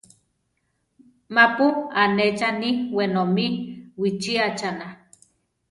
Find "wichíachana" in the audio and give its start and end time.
3.99-4.87